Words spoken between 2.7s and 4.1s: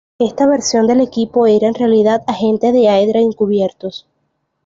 de Hydra encubiertos.